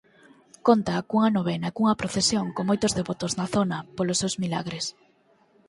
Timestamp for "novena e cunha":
1.37-1.99